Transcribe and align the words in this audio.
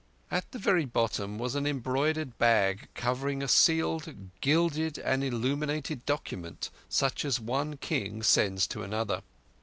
At 0.31 0.51
the 0.51 0.57
very 0.57 0.85
bottom 0.85 1.37
was 1.37 1.53
an 1.53 1.67
embroidered 1.67 2.35
bag 2.39 2.87
covering 2.95 3.43
a 3.43 3.47
sealed, 3.47 4.31
gilded, 4.41 4.97
and 4.97 5.23
illuminated 5.23 6.07
document 6.07 6.71
such 6.89 7.23
as 7.23 7.39
one 7.39 7.77
King 7.77 8.23
sends 8.23 8.65
to 8.69 8.81
another. 8.81 9.21